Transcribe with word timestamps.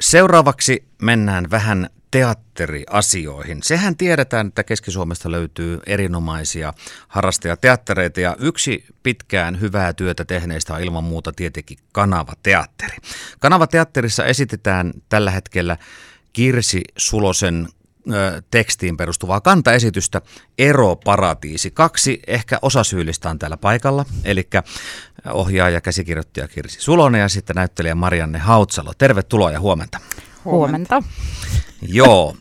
Seuraavaksi 0.00 0.84
mennään 1.02 1.50
vähän 1.50 1.90
teatteriasioihin. 2.10 3.62
Sehän 3.62 3.96
tiedetään, 3.96 4.46
että 4.46 4.64
Keski-Suomesta 4.64 5.30
löytyy 5.30 5.80
erinomaisia 5.86 6.72
harrastajateattereita 7.08 8.20
ja 8.20 8.36
yksi 8.38 8.84
pitkään 9.02 9.60
hyvää 9.60 9.92
työtä 9.92 10.24
tehneistä 10.24 10.74
on 10.74 10.80
ilman 10.80 11.04
muuta 11.04 11.32
tietenkin 11.32 11.78
Kanava-teatteri. 11.92 12.96
Kanava-teatterissa 13.38 14.24
esitetään 14.24 14.92
tällä 15.08 15.30
hetkellä 15.30 15.76
Kirsi 16.32 16.82
Sulosen 16.96 17.68
tekstiin 18.50 18.96
perustuvaa 18.96 19.40
kantaesitystä 19.40 20.22
Ero 20.58 20.96
paratiisi. 20.96 21.70
Kaksi 21.70 22.22
ehkä 22.26 22.58
osasyyllistä 22.62 23.30
on 23.30 23.38
täällä 23.38 23.56
paikalla, 23.56 24.04
eli 24.24 24.48
ohjaaja, 25.32 25.80
käsikirjoittaja 25.80 26.48
Kirsi 26.48 26.80
Sulonen 26.80 27.20
ja 27.20 27.28
sitten 27.28 27.56
näyttelijä 27.56 27.94
Marianne 27.94 28.38
Hautsalo. 28.38 28.92
Tervetuloa 28.98 29.50
ja 29.50 29.60
huomenta. 29.60 30.00
Huomenta. 30.44 31.02
Joo. 31.82 32.36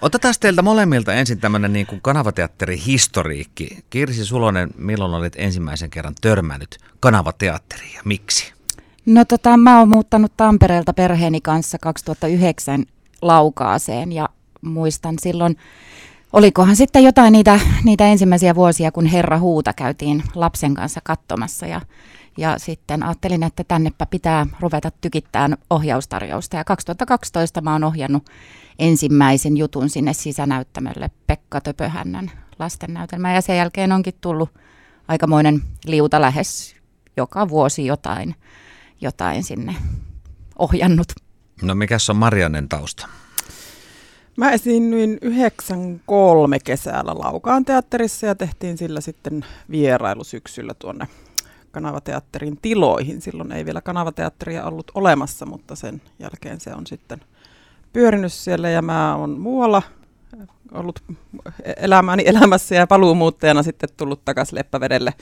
Otetaan 0.00 0.34
teiltä 0.40 0.62
molemmilta 0.62 1.12
ensin 1.12 1.40
tämmöinen 1.40 1.72
niin 1.72 1.86
kuin 1.86 2.00
kanavateatteri-historiikki. 2.00 3.78
Kirsi 3.90 4.24
Sulonen, 4.24 4.70
milloin 4.76 5.14
olit 5.14 5.32
ensimmäisen 5.36 5.90
kerran 5.90 6.14
törmännyt 6.20 6.78
kanavateatteriin 7.00 7.94
ja 7.94 8.02
miksi? 8.04 8.52
No 9.06 9.24
tota, 9.24 9.56
mä 9.56 9.78
oon 9.78 9.88
muuttanut 9.88 10.32
Tampereelta 10.36 10.92
perheeni 10.92 11.40
kanssa 11.40 11.78
2009 11.78 12.84
Laukaaseen 13.22 14.12
ja 14.12 14.28
muistan 14.60 15.14
silloin, 15.20 15.56
olikohan 16.32 16.76
sitten 16.76 17.04
jotain 17.04 17.32
niitä, 17.32 17.60
niitä 17.84 18.06
ensimmäisiä 18.06 18.54
vuosia, 18.54 18.92
kun 18.92 19.06
Herra 19.06 19.38
Huuta 19.38 19.72
käytiin 19.72 20.22
lapsen 20.34 20.74
kanssa 20.74 21.00
katsomassa 21.04 21.66
ja, 21.66 21.80
ja 22.36 22.58
sitten 22.58 23.02
ajattelin, 23.02 23.42
että 23.42 23.64
tännepä 23.64 24.06
pitää 24.06 24.46
ruveta 24.60 24.90
tykittämään 25.00 25.56
ohjaustarjousta 25.70 26.56
ja 26.56 26.64
2012 26.64 27.60
mä 27.60 27.72
oon 27.72 27.84
ohjannut 27.84 28.30
ensimmäisen 28.78 29.56
jutun 29.56 29.90
sinne 29.90 30.12
sisänäyttämölle 30.12 31.10
Pekka 31.26 31.60
Töpöhännän 31.60 32.30
lastennäytelmään 32.58 33.34
ja 33.34 33.40
sen 33.40 33.56
jälkeen 33.56 33.92
onkin 33.92 34.14
tullut 34.20 34.50
aikamoinen 35.08 35.62
liuta 35.86 36.20
lähes 36.20 36.76
joka 37.16 37.48
vuosi 37.48 37.86
jotain, 37.86 38.34
jotain 39.00 39.44
sinne 39.44 39.76
ohjannut. 40.58 41.12
No 41.62 41.74
mikä 41.74 41.96
on 42.10 42.16
Mariannen 42.16 42.68
tausta? 42.68 43.08
Mä 44.40 44.50
esiinnyin 44.50 45.18
93 45.22 46.58
kesällä 46.64 47.14
Laukaan 47.14 47.64
teatterissa 47.64 48.26
ja 48.26 48.34
tehtiin 48.34 48.78
sillä 48.78 49.00
sitten 49.00 49.44
vierailu 49.70 50.24
syksyllä 50.24 50.74
tuonne 50.78 51.08
Kanavateatterin 51.70 52.58
tiloihin. 52.62 53.20
Silloin 53.20 53.52
ei 53.52 53.64
vielä 53.64 53.80
Kanavateatteria 53.80 54.64
ollut 54.64 54.90
olemassa, 54.94 55.46
mutta 55.46 55.76
sen 55.76 56.02
jälkeen 56.18 56.60
se 56.60 56.74
on 56.74 56.86
sitten 56.86 57.20
pyörinyt 57.92 58.32
siellä 58.32 58.70
ja 58.70 58.82
mä 58.82 59.16
oon 59.16 59.40
muualla 59.40 59.82
ollut 60.72 61.02
elämäni 61.76 62.22
elämässä 62.26 62.74
ja 62.74 62.86
paluumuuttajana 62.86 63.62
sitten 63.62 63.88
tullut 63.96 64.24
takaisin 64.24 64.58
Leppävedelle 64.58 65.14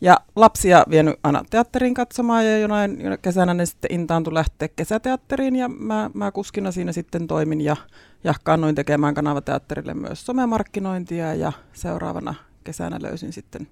ja 0.00 0.16
lapsia 0.36 0.84
vienyt 0.90 1.20
aina 1.22 1.44
teatteriin 1.50 1.94
katsomaan 1.94 2.46
ja 2.46 2.58
jonain 2.58 2.98
kesänä 3.22 3.54
ne 3.54 3.66
sitten 3.66 3.92
intaantui 3.92 4.34
lähteä 4.34 4.68
kesäteatteriin 4.68 5.56
ja 5.56 5.68
mä, 5.68 6.10
mä 6.14 6.32
kuskina 6.32 6.72
siinä 6.72 6.92
sitten 6.92 7.26
toimin 7.26 7.60
ja 7.60 7.76
jahkaannuin 8.24 8.74
tekemään 8.74 9.14
kanavateatterille 9.14 9.94
myös 9.94 10.26
somemarkkinointia 10.26 11.34
ja 11.34 11.52
seuraavana 11.72 12.34
kesänä 12.64 12.98
löysin 13.02 13.32
sitten 13.32 13.68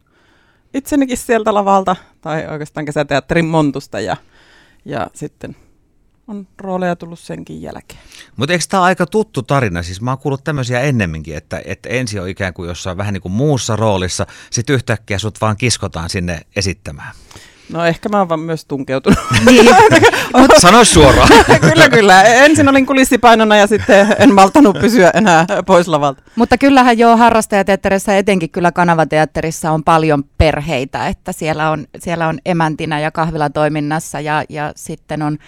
itsenikin 0.74 1.16
sieltä 1.16 1.54
lavalta 1.54 1.96
tai 2.20 2.46
oikeastaan 2.46 2.86
kesäteatterin 2.86 3.46
montusta 3.46 4.00
ja, 4.00 4.16
ja 4.84 5.06
sitten 5.14 5.56
on 6.28 6.48
rooleja 6.58 6.96
tullut 6.96 7.18
senkin 7.18 7.62
jälkeen. 7.62 8.00
Mutta 8.36 8.52
eikö 8.52 8.64
tämä 8.68 8.82
aika 8.82 9.06
tuttu 9.06 9.42
tarina? 9.42 9.82
Siis 9.82 10.00
mä 10.00 10.10
oon 10.10 10.18
kuullut 10.18 10.44
tämmöisiä 10.44 10.80
ennemminkin, 10.80 11.36
että, 11.36 11.62
että 11.64 11.88
ensi 11.88 12.18
on 12.18 12.28
ikään 12.28 12.54
kuin 12.54 12.68
jossain 12.68 12.96
vähän 12.96 13.14
niin 13.14 13.22
kuin 13.22 13.32
muussa 13.32 13.76
roolissa, 13.76 14.26
sitten 14.50 14.74
yhtäkkiä 14.74 15.18
sut 15.18 15.40
vaan 15.40 15.56
kiskotaan 15.56 16.10
sinne 16.10 16.40
esittämään. 16.56 17.14
No 17.72 17.84
ehkä 17.84 18.08
mä 18.08 18.18
oon 18.18 18.28
vaan 18.28 18.40
myös 18.40 18.64
tunkeutunut. 18.64 19.18
Niin. 19.46 19.74
Sano 20.60 20.84
suoraan. 20.84 21.28
kyllä, 21.70 21.88
kyllä. 21.88 22.22
Ensin 22.22 22.68
olin 22.68 22.86
kulissipainona 22.86 23.56
ja 23.56 23.66
sitten 23.66 24.16
en 24.18 24.34
maltanut 24.34 24.78
pysyä 24.80 25.10
enää 25.14 25.46
pois 25.66 25.88
lavalta. 25.88 26.22
Mutta 26.36 26.58
kyllähän 26.58 26.98
jo 26.98 27.16
harrastajateatterissa, 27.16 28.14
etenkin 28.14 28.50
kyllä 28.50 28.72
kanavateatterissa 28.72 29.70
on 29.70 29.84
paljon 29.84 30.24
perheitä, 30.38 31.06
että 31.06 31.32
siellä 31.32 31.70
on, 31.70 31.86
siellä 31.98 32.28
on 32.28 32.38
emäntinä 32.46 33.00
ja 33.00 33.10
kahvilatoiminnassa 33.10 34.20
ja, 34.20 34.44
ja 34.48 34.72
sitten 34.76 35.22
on 35.22 35.38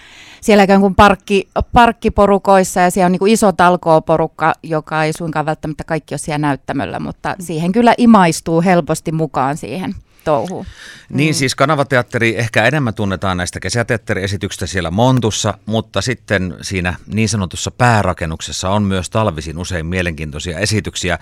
siellä 0.40 0.64
ikään 0.64 0.80
kuin 0.80 0.94
parkki, 0.94 1.48
parkkiporukoissa 1.72 2.80
ja 2.80 2.90
siellä 2.90 3.06
on 3.06 3.12
niin 3.12 3.18
kuin 3.18 3.32
iso 3.32 3.52
talkooporukka, 3.52 4.54
joka 4.62 5.04
ei 5.04 5.12
suinkaan 5.12 5.46
välttämättä 5.46 5.84
kaikki 5.84 6.14
ole 6.14 6.18
siellä 6.18 6.38
näyttämöllä, 6.38 7.00
mutta 7.00 7.36
siihen 7.40 7.72
kyllä 7.72 7.94
imaistuu 7.98 8.62
helposti 8.62 9.12
mukaan 9.12 9.56
siihen 9.56 9.94
touhuun. 10.24 10.66
Niin 11.08 11.34
mm. 11.34 11.38
siis 11.38 11.54
kanavateatteri 11.54 12.38
ehkä 12.38 12.64
enemmän 12.64 12.94
tunnetaan 12.94 13.36
näistä 13.36 13.60
kesäteatteriesityksistä 13.60 14.66
siellä 14.66 14.90
Montussa, 14.90 15.54
mutta 15.66 16.00
sitten 16.00 16.56
siinä 16.60 16.94
niin 17.06 17.28
sanotussa 17.28 17.70
päärakennuksessa 17.70 18.70
on 18.70 18.82
myös 18.82 19.10
talvisin 19.10 19.58
usein 19.58 19.86
mielenkiintoisia 19.86 20.58
esityksiä. 20.58 21.14
Äh, 21.14 21.20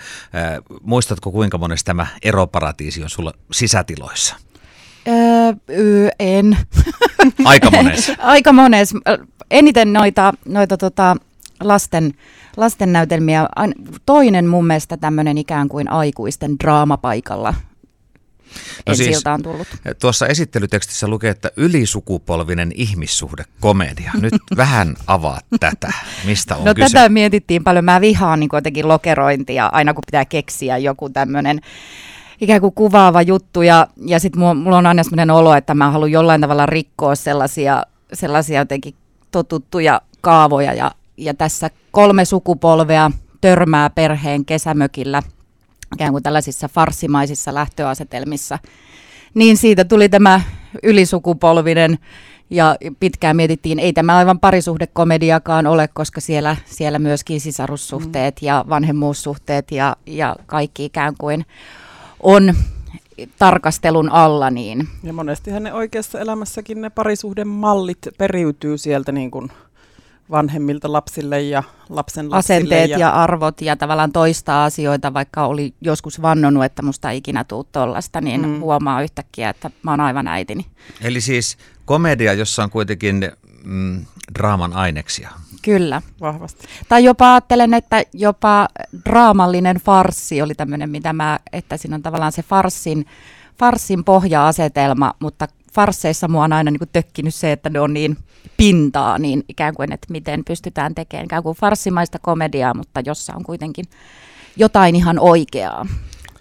muistatko 0.81 1.31
kuinka 1.31 1.57
monesta 1.57 1.89
tämä 1.89 2.07
eroparatiisi 2.23 3.03
on 3.03 3.09
sulla 3.09 3.33
sisätiloissa? 3.51 4.35
Öö, 5.07 6.09
en. 6.19 6.57
Aika 7.45 7.71
mones. 7.71 8.11
Aika 8.19 8.53
mones. 8.53 8.93
Eniten 9.51 9.93
noita, 9.93 10.33
noita 10.45 10.77
tota, 10.77 11.15
lasten, 11.63 12.13
lasten 12.57 12.93
näytelmiä. 12.93 13.49
Toinen 14.05 14.47
mun 14.47 14.67
mielestä 14.67 14.97
tämmöinen 14.97 15.37
ikään 15.37 15.69
kuin 15.69 15.91
aikuisten 15.91 16.55
draamapaikalla 16.63 17.53
No 18.87 18.95
siis, 18.95 19.27
on 19.27 19.43
tullut. 19.43 19.67
Tuossa 20.01 20.27
esittelytekstissä 20.27 21.07
lukee, 21.07 21.29
että 21.29 21.51
ylisukupolvinen 21.57 22.71
ihmissuhdekomedia. 22.75 24.11
Nyt 24.21 24.33
vähän 24.57 24.95
avaat 25.07 25.45
tätä. 25.59 25.93
Mistä 26.25 26.55
on 26.55 26.65
no, 26.65 26.73
kyse? 26.73 26.93
tätä 26.93 27.09
mietittiin 27.09 27.63
paljon. 27.63 27.85
Mä 27.85 28.01
vihaan 28.01 28.39
niin 28.39 28.49
jotenkin 28.53 28.87
lokerointia 28.87 29.69
aina 29.71 29.93
kun 29.93 30.03
pitää 30.05 30.25
keksiä 30.25 30.77
joku 30.77 31.09
tämmöinen 31.09 31.61
ikään 32.41 32.61
kuin 32.61 32.73
kuvaava 32.73 33.21
juttu 33.21 33.61
ja, 33.61 33.87
ja 34.05 34.19
sitten 34.19 34.39
mulla 34.41 34.77
on 34.77 34.85
aina 34.85 35.03
sellainen 35.03 35.31
olo, 35.31 35.55
että 35.55 35.73
mä 35.73 35.91
haluan 35.91 36.11
jollain 36.11 36.41
tavalla 36.41 36.65
rikkoa 36.65 37.15
sellaisia, 37.15 37.83
sellaisia 38.13 38.59
jotenkin 38.59 38.95
totuttuja 39.31 40.01
kaavoja 40.21 40.73
ja, 40.73 40.91
ja 41.17 41.33
tässä 41.33 41.69
kolme 41.91 42.25
sukupolvea 42.25 43.11
törmää 43.41 43.89
perheen 43.89 44.45
kesämökillä– 44.45 45.23
ikään 45.95 46.11
kuin 46.11 46.23
tällaisissa 46.23 46.67
farsimaisissa 46.67 47.53
lähtöasetelmissa. 47.53 48.59
Niin 49.33 49.57
siitä 49.57 49.85
tuli 49.85 50.09
tämä 50.09 50.41
ylisukupolvinen 50.83 51.99
ja 52.49 52.75
pitkään 52.99 53.35
mietittiin, 53.35 53.79
ei 53.79 53.93
tämä 53.93 54.17
aivan 54.17 54.39
parisuhdekomediakaan 54.39 55.67
ole, 55.67 55.89
koska 55.93 56.21
siellä, 56.21 56.55
siellä 56.65 56.99
myöskin 56.99 57.41
sisarussuhteet 57.41 58.41
mm. 58.41 58.45
ja 58.45 58.65
vanhemmuussuhteet 58.69 59.71
ja, 59.71 59.95
ja 60.05 60.35
kaikki 60.45 60.85
ikään 60.85 61.13
kuin 61.17 61.45
on 62.19 62.53
tarkastelun 63.39 64.09
alla. 64.09 64.49
Niin. 64.49 64.87
Ja 65.03 65.13
monestihan 65.13 65.63
ne 65.63 65.73
oikeassa 65.73 66.19
elämässäkin 66.19 66.81
ne 66.81 66.89
parisuhdemallit 66.89 68.07
periytyy 68.17 68.77
sieltä 68.77 69.11
niin 69.11 69.31
kuin 69.31 69.51
vanhemmilta 70.31 70.93
lapsille 70.93 71.41
ja 71.41 71.63
lapsen 71.89 72.31
lapsille. 72.31 72.57
Asenteet 72.57 72.89
ja... 72.89 72.97
ja 72.97 73.09
arvot 73.09 73.61
ja 73.61 73.75
tavallaan 73.75 74.11
toistaa 74.11 74.65
asioita, 74.65 75.13
vaikka 75.13 75.45
oli 75.45 75.73
joskus 75.81 76.21
vannonut, 76.21 76.63
että 76.63 76.81
musta 76.81 77.11
ei 77.11 77.17
ikinä 77.17 77.43
tuu 77.43 77.63
tollasta, 77.63 78.21
niin 78.21 78.41
mm. 78.41 78.59
huomaa 78.59 79.01
yhtäkkiä, 79.01 79.49
että 79.49 79.71
mä 79.83 79.91
oon 79.91 79.99
aivan 79.99 80.27
äitini. 80.27 80.65
Eli 81.01 81.21
siis 81.21 81.57
komedia, 81.85 82.33
jossa 82.33 82.63
on 82.63 82.69
kuitenkin 82.69 83.31
mm, 83.63 84.05
draaman 84.35 84.73
aineksia. 84.73 85.29
Kyllä. 85.61 86.01
Vahvasti. 86.21 86.67
Tai 86.89 87.03
jopa 87.03 87.33
ajattelen, 87.33 87.73
että 87.73 88.03
jopa 88.13 88.67
draamallinen 89.05 89.77
farssi 89.77 90.41
oli 90.41 90.55
tämmöinen, 90.55 90.89
mitä 90.89 91.13
mä, 91.13 91.39
että 91.53 91.77
siinä 91.77 91.95
on 91.95 92.01
tavallaan 92.01 92.31
se 92.31 92.43
farssin, 92.43 93.05
farssin 93.59 94.03
pohja-asetelma, 94.03 95.13
mutta 95.19 95.47
farsseissa 95.73 96.27
mua 96.27 96.43
on 96.43 96.53
aina 96.53 96.71
niin 96.71 96.79
kuin 96.79 96.89
tökkinyt 96.93 97.35
se, 97.35 97.51
että 97.51 97.69
ne 97.69 97.79
on 97.79 97.93
niin 97.93 98.17
pintaa, 98.57 99.17
niin 99.17 99.43
ikään 99.49 99.73
kuin, 99.75 99.91
että 99.91 100.07
miten 100.09 100.45
pystytään 100.45 100.95
tekemään 100.95 101.25
ikään 101.25 101.43
kuin 101.43 101.57
farssimaista 101.57 102.19
komediaa, 102.19 102.73
mutta 102.73 103.01
jossa 103.05 103.33
on 103.35 103.43
kuitenkin 103.43 103.85
jotain 104.55 104.95
ihan 104.95 105.19
oikeaa. 105.19 105.85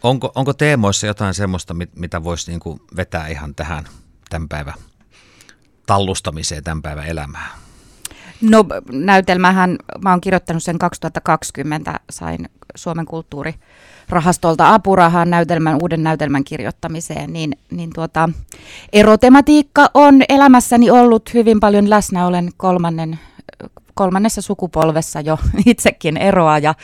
Onko, 0.02 0.32
onko 0.34 0.52
teemoissa 0.52 1.06
jotain 1.06 1.34
semmoista, 1.34 1.74
mit, 1.74 1.96
mitä 1.96 2.24
voisi 2.24 2.50
niin 2.50 2.60
kuin 2.60 2.80
vetää 2.96 3.26
ihan 3.26 3.54
tähän 3.54 3.84
tämän 4.30 4.48
päivän 4.48 4.74
tallustamiseen, 5.86 6.64
tämän 6.64 6.82
päivän 6.82 7.06
elämään? 7.06 7.67
No 8.40 8.64
näytelmähän, 8.92 9.76
mä 10.02 10.10
oon 10.10 10.20
kirjoittanut 10.20 10.62
sen 10.62 10.78
2020, 10.78 12.00
sain 12.10 12.48
Suomen 12.76 13.06
kulttuurirahastolta 13.06 14.74
apurahan 14.74 15.30
näytelmän, 15.30 15.78
uuden 15.82 16.02
näytelmän 16.02 16.44
kirjoittamiseen, 16.44 17.32
niin, 17.32 17.58
niin 17.70 17.90
tuota, 17.94 18.28
erotematiikka 18.92 19.90
on 19.94 20.22
elämässäni 20.28 20.90
ollut 20.90 21.34
hyvin 21.34 21.60
paljon 21.60 21.90
läsnä. 21.90 22.26
Olen 22.26 22.50
kolmannen, 22.56 23.18
kolmannessa 23.98 24.42
sukupolvessa 24.42 25.20
jo 25.20 25.38
itsekin 25.66 26.16
eroa 26.16 26.58
ja, 26.58 26.74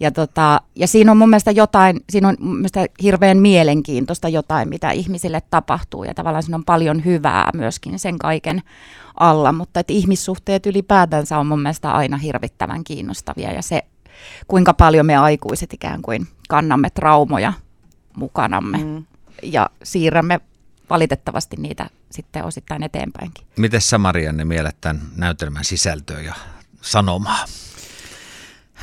ja, 0.00 0.10
tota, 0.10 0.60
ja 0.74 0.86
siinä 0.86 1.10
on 1.10 1.16
mun 1.16 1.30
mielestä 1.30 1.50
jotain, 1.50 2.00
siinä 2.10 2.28
on 2.28 2.36
mun 2.38 2.56
mielestä 2.56 2.86
hirveän 3.02 3.38
mielenkiintoista 3.38 4.28
jotain, 4.28 4.68
mitä 4.68 4.90
ihmisille 4.90 5.42
tapahtuu 5.50 6.04
ja 6.04 6.14
tavallaan 6.14 6.42
siinä 6.42 6.56
on 6.56 6.64
paljon 6.64 7.04
hyvää 7.04 7.50
myöskin 7.54 7.98
sen 7.98 8.18
kaiken 8.18 8.62
alla, 9.20 9.52
mutta 9.52 9.80
että 9.80 9.92
ihmissuhteet 9.92 10.66
ylipäätänsä 10.66 11.38
on 11.38 11.46
mun 11.46 11.62
mielestä 11.62 11.92
aina 11.92 12.16
hirvittävän 12.16 12.84
kiinnostavia 12.84 13.52
ja 13.52 13.62
se, 13.62 13.82
kuinka 14.48 14.74
paljon 14.74 15.06
me 15.06 15.16
aikuiset 15.16 15.72
ikään 15.72 16.02
kuin 16.02 16.28
kannamme 16.48 16.90
traumoja 16.90 17.52
mukanamme 18.16 18.78
mm. 18.78 19.04
ja 19.42 19.70
siirrämme 19.82 20.40
valitettavasti 20.90 21.56
niitä 21.56 21.90
sitten 22.10 22.44
osittain 22.44 22.82
eteenpäinkin. 22.82 23.46
Miten 23.56 23.80
sä 23.80 23.98
Marianne 23.98 24.44
mielet 24.44 24.76
tämän 24.80 25.02
näytelmän 25.16 25.64
sisältöä 25.64 26.20
ja 26.20 26.34
sanomaa? 26.84 27.44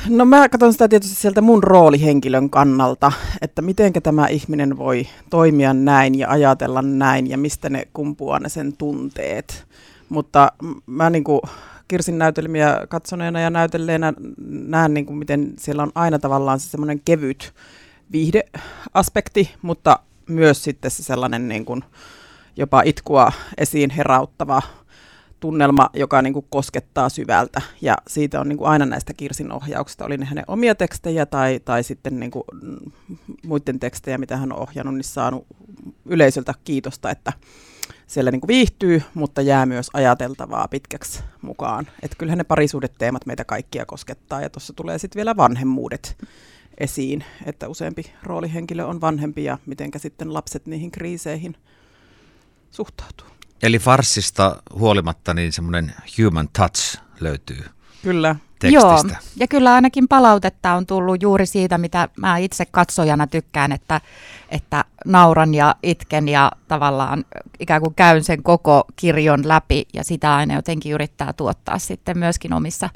No 0.08 0.24
mä 0.24 0.48
katson 0.48 0.72
sitä 0.72 0.88
tietysti 0.88 1.14
sieltä 1.14 1.40
mun 1.40 1.62
roolihenkilön 1.62 2.50
kannalta, 2.50 3.12
että 3.40 3.62
miten 3.62 3.92
tämä 3.92 4.26
ihminen 4.26 4.76
voi 4.76 5.06
toimia 5.30 5.74
näin 5.74 6.18
ja 6.18 6.30
ajatella 6.30 6.82
näin 6.82 7.30
ja 7.30 7.38
mistä 7.38 7.70
ne 7.70 7.88
kumpuaa 7.92 8.38
ne 8.38 8.48
sen 8.48 8.76
tunteet. 8.76 9.66
Mutta 10.08 10.52
mä 10.86 11.10
niin 11.10 11.24
kuin 11.24 11.40
Kirsin 11.88 12.18
näytelmiä 12.18 12.86
katsoneena 12.88 13.40
ja 13.40 13.50
näytelleenä 13.50 14.12
näen, 14.46 14.94
niin 14.94 15.06
kuin 15.06 15.16
miten 15.16 15.52
siellä 15.58 15.82
on 15.82 15.92
aina 15.94 16.18
tavallaan 16.18 16.60
se 16.60 16.68
semmoinen 16.68 17.00
kevyt 17.04 17.52
viihdeaspekti, 18.12 19.54
mutta 19.62 19.98
myös 20.28 20.64
sitten 20.64 20.90
se 20.90 21.02
sellainen 21.02 21.48
niin 21.48 21.64
kuin 21.64 21.84
jopa 22.56 22.82
itkua 22.84 23.32
esiin 23.58 23.90
herauttava 23.90 24.62
tunnelma, 25.42 25.90
joka 25.94 26.22
niin 26.22 26.32
kuin 26.32 26.46
koskettaa 26.50 27.08
syvältä. 27.08 27.60
Ja 27.80 27.96
siitä 28.08 28.40
on 28.40 28.48
niin 28.48 28.56
kuin 28.56 28.68
aina 28.68 28.86
näistä 28.86 29.14
Kirsin 29.14 29.52
ohjauksista, 29.52 30.04
oli 30.04 30.16
ne 30.16 30.24
hänen 30.24 30.44
omia 30.46 30.74
tekstejä 30.74 31.26
tai, 31.26 31.60
tai 31.64 31.82
sitten 31.82 32.20
niin 32.20 32.30
kuin 32.30 32.44
muiden 33.46 33.80
tekstejä, 33.80 34.18
mitä 34.18 34.36
hän 34.36 34.52
on 34.52 34.58
ohjannut, 34.58 34.94
niin 34.94 35.04
saanut 35.04 35.46
yleisöltä 36.04 36.54
kiitosta, 36.64 37.10
että 37.10 37.32
siellä 38.06 38.30
niin 38.30 38.40
kuin 38.40 38.48
viihtyy, 38.48 39.02
mutta 39.14 39.42
jää 39.42 39.66
myös 39.66 39.90
ajateltavaa 39.92 40.68
pitkäksi 40.68 41.22
mukaan. 41.42 41.86
Että 42.02 42.16
kyllähän 42.18 42.38
ne 42.38 42.44
parisuudeteemat 42.44 43.26
meitä 43.26 43.44
kaikkia 43.44 43.86
koskettaa 43.86 44.40
ja 44.40 44.50
tuossa 44.50 44.72
tulee 44.72 44.98
sitten 44.98 45.18
vielä 45.18 45.36
vanhemmuudet 45.36 46.16
esiin, 46.78 47.24
että 47.46 47.68
useampi 47.68 48.12
roolihenkilö 48.22 48.84
on 48.84 49.00
vanhempi 49.00 49.44
ja 49.44 49.58
miten 49.66 49.90
sitten 49.96 50.34
lapset 50.34 50.66
niihin 50.66 50.90
kriiseihin 50.90 51.56
suhtautuu. 52.70 53.26
Eli 53.62 53.78
farssista 53.78 54.62
huolimatta 54.74 55.34
niin 55.34 55.52
semmoinen 55.52 55.94
human 56.18 56.48
touch 56.58 56.98
löytyy. 57.20 57.64
Kyllä. 58.02 58.36
Tekstistä. 58.58 59.08
Joo, 59.08 59.32
ja 59.36 59.48
kyllä 59.48 59.74
ainakin 59.74 60.08
palautetta 60.08 60.74
on 60.74 60.86
tullut 60.86 61.22
juuri 61.22 61.46
siitä, 61.46 61.78
mitä 61.78 62.08
mä 62.16 62.36
itse 62.36 62.66
katsojana 62.66 63.26
tykkään, 63.26 63.72
että, 63.72 64.00
että 64.48 64.84
nauran 65.04 65.54
ja 65.54 65.76
itken 65.82 66.28
ja 66.28 66.52
tavallaan 66.68 67.24
ikään 67.60 67.82
kuin 67.82 67.94
käyn 67.94 68.24
sen 68.24 68.42
koko 68.42 68.84
kirjon 68.96 69.48
läpi 69.48 69.86
ja 69.94 70.04
sitä 70.04 70.36
aina 70.36 70.54
jotenkin 70.54 70.92
yrittää 70.92 71.32
tuottaa 71.32 71.78
sitten 71.78 72.18
myöskin 72.18 72.52
omissa 72.52 72.90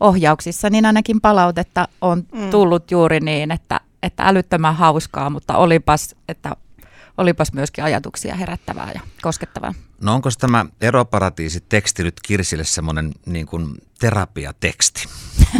ohjauksissa, 0.00 0.70
niin 0.70 0.86
ainakin 0.86 1.20
palautetta 1.20 1.88
on 2.00 2.26
mm. 2.32 2.50
tullut 2.50 2.90
juuri 2.90 3.20
niin, 3.20 3.50
että, 3.50 3.80
että 4.02 4.22
älyttömän 4.22 4.76
hauskaa, 4.76 5.30
mutta 5.30 5.56
olipas, 5.56 6.16
että 6.28 6.56
olipas 7.18 7.52
myöskin 7.52 7.84
ajatuksia 7.84 8.34
herättävää 8.34 8.90
ja 8.94 9.00
koskettavaa. 9.22 9.74
No 10.02 10.14
onko 10.14 10.28
tämä 10.40 10.66
eroparatiisi-teksti 10.80 12.02
nyt 12.02 12.14
Kirsille 12.22 12.64
semmoinen 12.64 13.12
niin 13.26 13.46
kuin 13.46 13.74
terapiateksti 14.00 15.08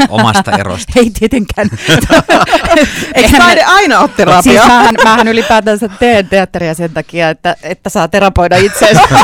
omasta 0.09 0.53
erosta? 0.61 0.93
Ei 0.97 1.11
tietenkään. 1.11 1.71
Eikö 3.15 3.39
taide 3.39 3.65
aina 3.65 4.01
ole 4.01 4.09
terapia? 4.09 4.43
Siis 4.43 4.67
mähän, 4.67 4.95
mähän 5.05 5.29
ylipäätänsä 5.29 5.89
teen 5.89 6.29
teatteria 6.29 6.75
sen 6.75 6.91
takia, 6.93 7.31
että, 7.31 7.57
että 7.63 7.91
saa 7.91 8.09
terapoida 8.09 8.57
itseensä. 8.57 9.03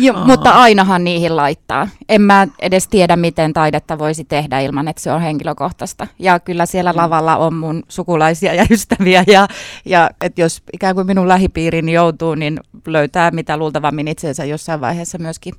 Jo, 0.00 0.12
mutta 0.24 0.50
ainahan 0.50 1.04
niihin 1.04 1.36
laittaa. 1.36 1.88
En 2.08 2.22
mä 2.22 2.48
edes 2.58 2.88
tiedä, 2.88 3.16
miten 3.16 3.52
taidetta 3.52 3.98
voisi 3.98 4.24
tehdä 4.24 4.60
ilman, 4.60 4.88
että 4.88 5.02
se 5.02 5.12
on 5.12 5.20
henkilökohtaista. 5.20 6.06
Ja 6.18 6.40
kyllä 6.40 6.66
siellä 6.66 6.92
mm. 6.92 6.96
lavalla 6.96 7.36
on 7.36 7.54
mun 7.54 7.82
sukulaisia 7.88 8.54
ja 8.54 8.66
ystäviä. 8.70 9.24
Ja, 9.26 9.48
ja 9.84 10.10
että 10.20 10.40
jos 10.40 10.62
ikään 10.72 10.94
kuin 10.94 11.06
minun 11.06 11.28
lähipiirini 11.28 11.92
joutuu, 11.92 12.34
niin 12.34 12.60
löytää 12.86 13.30
mitä 13.30 13.58
luultavammin 13.60 14.08
itseensä 14.08 14.44
jossain 14.44 14.80
vaiheessa 14.80 15.18
myöskin 15.18 15.54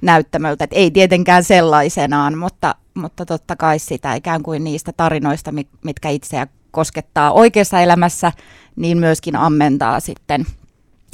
näyttämöltä. 0.00 0.64
Et 0.64 0.72
ei 0.72 0.90
tietenkään 0.90 1.44
sellaisenaan, 1.44 2.38
mutta, 2.38 2.74
mutta 2.94 3.26
totta 3.26 3.56
kai 3.56 3.78
sitä 3.78 4.14
ikään 4.14 4.42
kuin 4.42 4.64
niistä 4.64 4.92
tarinoista, 4.96 5.52
mitkä 5.84 6.08
itseä 6.08 6.46
koskettaa 6.70 7.32
oikeassa 7.32 7.80
elämässä, 7.80 8.32
niin 8.76 8.98
myöskin 8.98 9.36
ammentaa 9.36 10.00
sitten– 10.00 10.46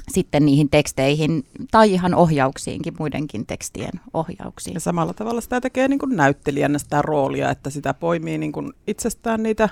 sitten 0.08 0.46
niihin 0.46 0.70
teksteihin 0.70 1.44
tai 1.70 1.92
ihan 1.92 2.14
ohjauksiinkin, 2.14 2.94
muidenkin 2.98 3.46
tekstien 3.46 4.00
ohjauksiin. 4.14 4.74
Ja 4.74 4.80
samalla 4.80 5.14
tavalla 5.14 5.40
sitä 5.40 5.60
tekee 5.60 5.88
niin 5.88 5.98
kuin 5.98 6.16
näyttelijänä 6.16 6.78
sitä 6.78 7.02
roolia, 7.02 7.50
että 7.50 7.70
sitä 7.70 7.94
poimii 7.94 8.38
niin 8.38 8.52
kuin 8.52 8.72
itsestään 8.86 9.42
niitä 9.42 9.68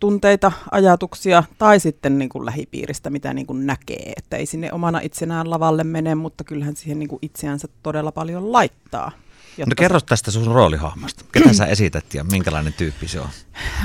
tunteita, 0.00 0.52
ajatuksia 0.70 1.44
tai 1.58 1.80
sitten 1.80 2.18
niin 2.18 2.28
kuin 2.28 2.46
lähipiiristä, 2.46 3.10
mitä 3.10 3.34
niin 3.34 3.46
kuin 3.46 3.66
näkee. 3.66 4.12
Että 4.16 4.36
ei 4.36 4.46
sinne 4.46 4.72
omana 4.72 5.00
itsenään 5.02 5.50
lavalle 5.50 5.84
mene, 5.84 6.14
mutta 6.14 6.44
kyllähän 6.44 6.76
siihen 6.76 6.98
niin 6.98 7.08
kuin 7.08 7.18
itseänsä 7.22 7.68
todella 7.82 8.12
paljon 8.12 8.52
laittaa. 8.52 9.12
No 9.58 9.72
kerro 9.76 10.00
tästä 10.00 10.30
sun 10.30 10.46
roolihahmosta. 10.46 11.24
Ketä 11.32 11.52
sä 11.52 11.66
esität 11.66 12.14
ja 12.14 12.24
minkälainen 12.24 12.72
tyyppi 12.72 13.08
se 13.08 13.20
on? 13.20 13.28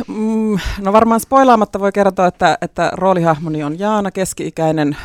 Mm, 0.08 0.60
no 0.82 0.94
varmaan 0.94 1.20
spoilaamatta 1.20 1.80
voi 1.80 1.92
kertoa, 1.92 2.28
että, 2.28 2.58
että 2.62 2.92
roolihahmoni 2.94 3.64
on 3.64 3.80
Jaana, 3.80 4.12
keski-ikäinen, 4.12 4.98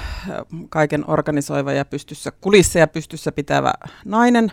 kaiken 0.69 1.05
organisoiva 1.11 1.73
ja 1.73 1.85
pystyssä, 1.85 2.33
kulisseja 2.41 2.87
pystyssä 2.87 3.33
pitävä 3.33 3.73
nainen, 4.05 4.53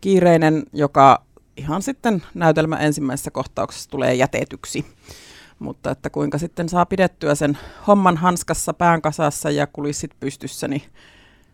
kiireinen, 0.00 0.62
joka 0.72 1.22
ihan 1.56 1.82
sitten 1.82 2.22
näytelmä 2.34 2.76
ensimmäisessä 2.76 3.30
kohtauksessa 3.30 3.90
tulee 3.90 4.14
jätetyksi. 4.14 4.86
Mutta 5.62 5.90
että 5.90 6.10
kuinka 6.10 6.38
sitten 6.38 6.68
saa 6.68 6.86
pidettyä 6.86 7.34
sen 7.34 7.58
homman 7.86 8.16
hanskassa, 8.16 8.72
pään 8.72 9.02
kasassa 9.02 9.50
ja 9.50 9.66
kulissit 9.66 10.10
pystyssä, 10.20 10.68
niin 10.68 10.82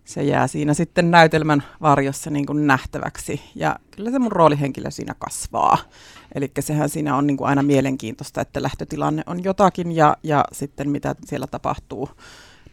se 0.05 0.23
jää 0.23 0.47
siinä 0.47 0.75
sitten 0.75 1.11
näytelmän 1.11 1.63
varjossa 1.81 2.31
niin 2.31 2.47
kuin 2.47 2.67
nähtäväksi. 2.67 3.41
Ja 3.55 3.77
kyllä 3.91 4.11
se 4.11 4.19
mun 4.19 4.33
roolihenkilö 4.33 4.91
siinä 4.91 5.15
kasvaa. 5.19 5.79
Eli 6.35 6.51
sehän 6.61 6.89
siinä 6.89 7.17
on 7.17 7.27
niin 7.27 7.37
kuin 7.37 7.49
aina 7.49 7.63
mielenkiintoista, 7.63 8.41
että 8.41 8.63
lähtötilanne 8.63 9.23
on 9.27 9.45
jotakin 9.45 9.93
ja, 9.93 10.17
ja 10.23 10.45
sitten 10.53 10.91
mitä 10.91 11.15
siellä 11.25 11.47
tapahtuu 11.47 12.09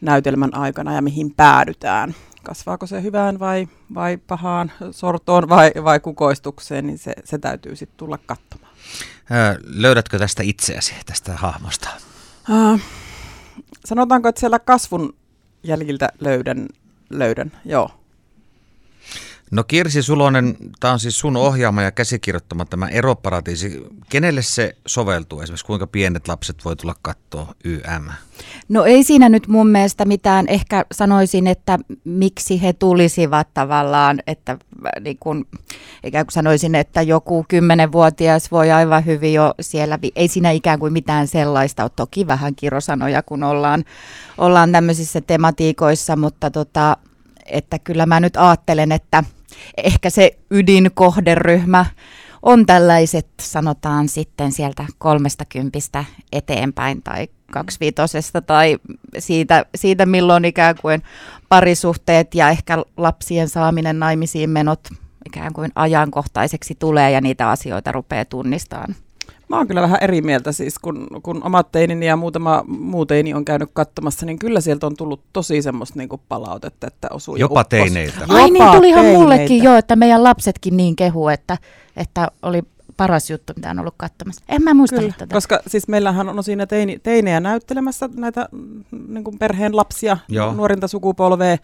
näytelmän 0.01 0.55
aikana 0.55 0.95
ja 0.95 1.01
mihin 1.01 1.33
päädytään. 1.37 2.15
Kasvaako 2.43 2.87
se 2.87 3.01
hyvään 3.01 3.39
vai, 3.39 3.67
vai 3.93 4.17
pahaan 4.17 4.71
sortoon 4.91 5.49
vai, 5.49 5.71
vai 5.83 5.99
kukoistukseen, 5.99 6.87
niin 6.87 6.97
se, 6.97 7.13
se 7.23 7.37
täytyy 7.37 7.75
sitten 7.75 7.97
tulla 7.97 8.17
katsomaan. 8.25 8.73
Löydätkö 9.63 10.19
tästä 10.19 10.43
itseäsi, 10.43 10.93
tästä 11.05 11.33
hahmosta? 11.35 11.89
Uh, 12.49 12.79
sanotaanko, 13.85 14.29
että 14.29 14.39
siellä 14.39 14.59
kasvun 14.59 15.15
jäljiltä 15.63 16.09
löydän 16.19 16.67
löydän, 17.09 17.51
joo. 17.65 18.04
No 19.51 19.63
Kirsi 19.63 20.01
Sulonen, 20.01 20.57
tämä 20.79 20.93
on 20.93 20.99
siis 20.99 21.19
sun 21.19 21.37
ohjaama 21.37 21.81
ja 21.81 21.91
käsikirjoittama 21.91 22.65
tämä 22.65 22.87
eroparatiisi. 22.87 23.85
Kenelle 24.09 24.41
se 24.41 24.75
soveltuu 24.85 25.41
esimerkiksi? 25.41 25.65
Kuinka 25.65 25.87
pienet 25.87 26.27
lapset 26.27 26.65
voi 26.65 26.75
tulla 26.75 26.95
katsoa 27.01 27.55
YM? 27.63 28.09
No 28.69 28.85
ei 28.85 29.03
siinä 29.03 29.29
nyt 29.29 29.47
mun 29.47 29.67
mielestä 29.67 30.05
mitään. 30.05 30.47
Ehkä 30.47 30.85
sanoisin, 30.91 31.47
että 31.47 31.79
miksi 32.03 32.61
he 32.61 32.73
tulisivat 32.73 33.47
tavallaan, 33.53 34.19
että 34.27 34.51
äh, 34.51 34.91
niin 35.01 35.17
kun, 35.19 35.45
ikään 36.03 36.25
kuin 36.25 36.33
sanoisin, 36.33 36.75
että 36.75 37.01
joku 37.01 37.45
kymmenenvuotias 37.47 38.51
voi 38.51 38.71
aivan 38.71 39.05
hyvin 39.05 39.33
jo 39.33 39.53
siellä, 39.61 39.99
ei 40.15 40.27
siinä 40.27 40.51
ikään 40.51 40.79
kuin 40.79 40.93
mitään 40.93 41.27
sellaista 41.27 41.83
ole. 41.83 41.91
Toki 41.95 42.27
vähän 42.27 42.55
kirosanoja, 42.55 43.23
kun 43.23 43.43
ollaan, 43.43 43.83
ollaan 44.37 44.71
tämmöisissä 44.71 45.21
tematiikoissa, 45.21 46.15
mutta 46.15 46.51
tota, 46.51 46.97
että 47.45 47.79
kyllä 47.79 48.05
mä 48.05 48.19
nyt 48.19 48.37
ajattelen, 48.37 48.91
että 48.91 49.23
ehkä 49.77 50.09
se 50.09 50.37
ydinkohderyhmä 50.51 51.85
on 52.41 52.65
tällaiset, 52.65 53.27
sanotaan 53.41 54.09
sitten 54.09 54.51
sieltä 54.51 54.85
kolmesta 54.97 55.45
kympistä 55.45 56.05
eteenpäin 56.31 57.03
tai 57.03 57.27
kaksiviitosesta 57.51 58.41
tai 58.41 58.77
siitä, 59.19 59.65
siitä, 59.75 60.05
milloin 60.05 60.45
ikään 60.45 60.75
kuin 60.81 61.03
parisuhteet 61.49 62.35
ja 62.35 62.49
ehkä 62.49 62.83
lapsien 62.97 63.49
saaminen 63.49 63.99
naimisiin 63.99 64.49
menot 64.49 64.89
ikään 65.25 65.53
kuin 65.53 65.71
ajankohtaiseksi 65.75 66.75
tulee 66.79 67.11
ja 67.11 67.21
niitä 67.21 67.49
asioita 67.49 67.91
rupeaa 67.91 68.25
tunnistamaan. 68.25 68.95
Mä 69.47 69.57
oon 69.57 69.67
kyllä 69.67 69.81
vähän 69.81 69.97
eri 70.01 70.21
mieltä 70.21 70.51
siis, 70.51 70.79
kun, 70.79 71.07
kun 71.23 71.43
omat 71.43 71.71
teinini 71.71 72.05
ja 72.05 72.15
muutama 72.15 72.63
muu 72.67 73.05
teini 73.05 73.33
on 73.33 73.45
käynyt 73.45 73.69
katsomassa, 73.73 74.25
niin 74.25 74.39
kyllä 74.39 74.61
sieltä 74.61 74.87
on 74.87 74.95
tullut 74.97 75.21
tosi 75.33 75.61
semmoista 75.61 75.99
niin 75.99 76.09
palautetta, 76.29 76.87
että 76.87 77.07
osuu 77.11 77.35
Jopa 77.35 77.59
joku 77.59 77.69
teineiltä. 77.69 78.21
Jopa 78.21 78.33
Ai 78.33 78.51
niin, 78.51 78.71
tulihan 78.71 79.03
teineitä. 79.03 79.19
mullekin 79.19 79.63
jo, 79.63 79.75
että 79.75 79.95
meidän 79.95 80.23
lapsetkin 80.23 80.77
niin 80.77 80.95
kehu, 80.95 81.27
että, 81.27 81.57
että 81.97 82.31
oli 82.41 82.63
paras 82.97 83.29
juttu, 83.29 83.53
mitä 83.55 83.69
on 83.69 83.79
ollut 83.79 83.93
katsomassa. 83.97 84.43
En 84.49 84.63
mä 84.63 84.73
muista 84.73 84.95
Kyllä, 84.95 85.13
tätä. 85.17 85.35
koska 85.35 85.59
siis 85.67 85.87
meillähän 85.87 86.29
on 86.29 86.43
siinä 86.43 86.65
teini, 86.65 86.99
teinejä 86.99 87.39
näyttelemässä 87.39 88.09
näitä 88.15 88.49
mm, 88.51 88.83
niin 89.07 89.23
kuin 89.23 89.39
perheen 89.39 89.75
lapsia, 89.75 90.17
Joo. 90.29 90.53
nuorinta 90.53 90.87
sukupolvea, 90.87 91.57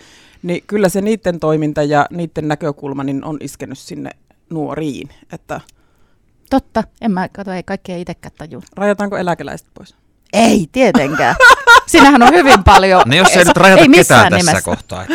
niin 0.43 0.63
kyllä 0.67 0.89
se 0.89 1.01
niiden 1.01 1.39
toiminta 1.39 1.83
ja 1.83 2.05
niiden 2.11 2.47
näkökulma 2.47 3.03
niin 3.03 3.23
on 3.23 3.37
iskenyt 3.41 3.77
sinne 3.77 4.11
nuoriin, 4.49 5.09
että 5.33 5.61
Totta, 6.51 6.83
en 7.01 7.11
mä 7.11 7.29
kato, 7.29 7.51
ei 7.51 7.63
kaikkea 7.63 7.97
itsekään 7.97 8.31
tajua. 8.37 8.61
rajataanko 8.75 9.17
eläkeläiset 9.17 9.67
pois? 9.73 9.95
Ei 10.33 10.67
tietenkään. 10.71 11.35
Siinähän 11.87 12.23
on 12.23 12.33
hyvin 12.33 12.63
paljon. 12.63 13.01
No 13.05 13.15
jos 13.15 13.29
ei 13.29 13.45
nyt 13.45 13.57
rajata 13.57 13.81
ei 13.81 13.89
ketään 13.89 14.29
tässä 14.29 14.51
nimessä. 14.51 14.61
kohtaa. 14.61 15.01
Että, 15.01 15.13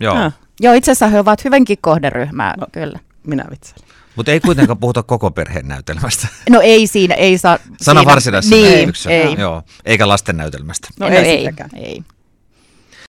joo. 0.00 0.14
Ah. 0.16 0.32
Joo, 0.60 0.74
itse 0.74 0.90
asiassa 0.90 1.06
he 1.06 1.18
ovat 1.18 1.44
hyvinkin 1.44 1.78
kohderyhmää, 1.80 2.54
no. 2.60 2.66
kyllä. 2.72 2.98
Minä 3.26 3.44
vitsailen. 3.50 3.88
Mutta 4.16 4.32
ei 4.32 4.40
kuitenkaan 4.40 4.78
puhuta 4.78 5.02
koko 5.02 5.30
perheen 5.30 5.68
näytelmästä. 5.68 6.28
No 6.50 6.60
ei 6.60 6.86
siinä, 6.86 7.14
ei 7.14 7.38
saa. 7.38 7.58
Sana 7.82 8.00
siinä, 8.00 8.10
varsinaisessa 8.10 8.56
niin, 8.56 8.92
ei. 9.08 9.36
Joo, 9.38 9.62
eikä 9.84 10.08
lasten 10.08 10.36
näytelmästä. 10.36 10.88
No 11.00 11.08
no 11.08 11.14
ei 11.14 11.24
ei, 11.24 11.48
ei. 11.76 12.02